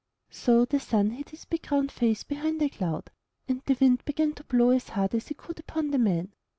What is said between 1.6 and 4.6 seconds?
round face behind a cloud, and the Wind began to